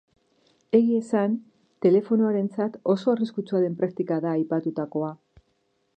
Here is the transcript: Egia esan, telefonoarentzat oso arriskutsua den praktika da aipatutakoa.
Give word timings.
Egia 0.77 1.01
esan, 1.01 1.35
telefonoarentzat 1.87 2.81
oso 2.97 3.15
arriskutsua 3.15 3.63
den 3.67 3.79
praktika 3.83 4.21
da 4.25 4.37
aipatutakoa. 4.39 5.17